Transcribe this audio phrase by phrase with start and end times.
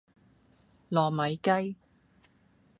[0.89, 1.75] 糯米雞